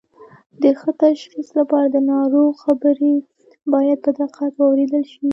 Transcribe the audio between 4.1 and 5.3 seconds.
دقت واوریدل شي